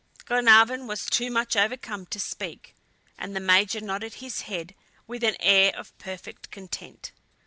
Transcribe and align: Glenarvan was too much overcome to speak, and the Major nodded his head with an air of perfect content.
Glenarvan 0.25 0.87
was 0.87 1.05
too 1.05 1.29
much 1.29 1.55
overcome 1.55 2.07
to 2.07 2.19
speak, 2.19 2.73
and 3.19 3.35
the 3.35 3.39
Major 3.39 3.79
nodded 3.81 4.15
his 4.15 4.41
head 4.49 4.73
with 5.05 5.23
an 5.23 5.35
air 5.39 5.71
of 5.77 5.95
perfect 5.99 6.49
content. 6.49 7.11